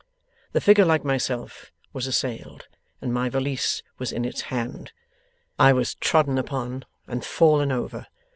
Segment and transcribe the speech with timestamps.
[0.53, 2.67] The figure like myself was assailed,
[3.01, 4.93] and my valise was in its hand.
[5.59, 8.07] I was trodden upon and fallen over.